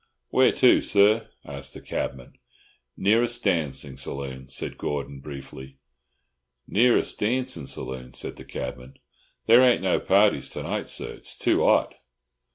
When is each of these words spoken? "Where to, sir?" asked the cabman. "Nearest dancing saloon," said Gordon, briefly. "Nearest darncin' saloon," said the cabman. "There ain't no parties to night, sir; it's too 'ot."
"Where 0.29 0.51
to, 0.53 0.81
sir?" 0.81 1.29
asked 1.45 1.75
the 1.75 1.79
cabman. 1.79 2.33
"Nearest 2.97 3.43
dancing 3.43 3.97
saloon," 3.97 4.47
said 4.47 4.79
Gordon, 4.79 5.19
briefly. 5.19 5.77
"Nearest 6.65 7.19
darncin' 7.19 7.67
saloon," 7.67 8.13
said 8.13 8.37
the 8.37 8.43
cabman. 8.43 8.95
"There 9.45 9.61
ain't 9.61 9.83
no 9.83 9.99
parties 9.99 10.49
to 10.51 10.63
night, 10.63 10.89
sir; 10.89 11.13
it's 11.13 11.35
too 11.37 11.63
'ot." 11.63 11.93